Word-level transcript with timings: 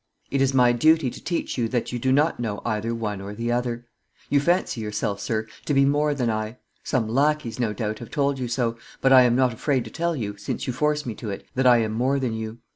It 0.31 0.41
is 0.41 0.51
my 0.55 0.71
duty 0.71 1.11
to 1.11 1.23
teach 1.23 1.59
you 1.59 1.67
that 1.67 1.91
you 1.91 1.99
do 1.99 2.11
not 2.11 2.39
know 2.39 2.63
either 2.65 2.95
one 2.95 3.21
or 3.21 3.35
the 3.35 3.51
other. 3.51 3.85
You 4.31 4.39
fancy 4.39 4.81
yourself, 4.81 5.19
sir, 5.19 5.45
to 5.65 5.75
be 5.75 5.85
more 5.85 6.15
than 6.15 6.27
I; 6.27 6.57
some 6.83 7.07
lackeys, 7.07 7.59
no 7.59 7.71
doubt, 7.71 7.99
have 7.99 8.09
told 8.09 8.39
you 8.39 8.47
so, 8.47 8.77
but 8.99 9.13
I 9.13 9.21
am 9.21 9.35
not 9.35 9.53
afraid 9.53 9.85
to 9.85 9.91
tell 9.91 10.15
you, 10.15 10.37
since 10.37 10.65
you 10.65 10.73
force 10.73 11.05
me 11.05 11.13
to 11.13 11.29
it, 11.29 11.45
that 11.53 11.67
I 11.67 11.77
am 11.83 11.91
more 11.91 12.17
than 12.17 12.33
you. 12.33 12.57